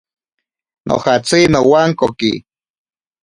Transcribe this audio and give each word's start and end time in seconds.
Nojatsi 0.87 1.37
iwankoki. 1.45 2.31